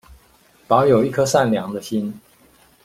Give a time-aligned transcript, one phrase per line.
[0.67, 2.19] 保有一顆善良的心